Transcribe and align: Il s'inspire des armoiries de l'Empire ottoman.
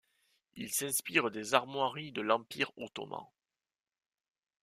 Il 0.55 0.71
s'inspire 0.73 1.29
des 1.29 1.53
armoiries 1.53 2.11
de 2.11 2.21
l'Empire 2.23 2.71
ottoman. 2.75 3.27